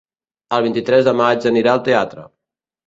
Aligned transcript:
El 0.57 0.63
vint-i-tres 0.67 1.11
de 1.11 1.15
maig 1.21 1.47
anirà 1.53 1.77
al 1.77 1.87
teatre. 1.91 2.29